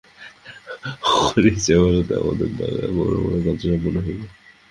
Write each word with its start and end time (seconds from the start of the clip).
ভগবানের 1.03 1.45
ইচ্ছায় 1.51 1.79
ভারতে 1.83 2.13
আমাদের 2.21 2.49
দ্বারা 2.57 2.83
বড় 2.97 3.13
বড় 3.23 3.35
কার্য 3.45 3.61
সম্পন্ন 3.63 3.97
হইবে। 4.05 4.25